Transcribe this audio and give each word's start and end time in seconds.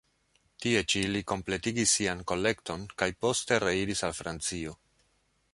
Tie 0.63 0.79
ĉi 0.93 1.01
li 1.15 1.21
kompletigis 1.31 1.93
sian 1.99 2.25
kolekton 2.33 2.89
kaj 3.03 3.13
poste 3.27 3.63
reiris 3.67 4.05
al 4.09 4.21
Francio. 4.23 4.79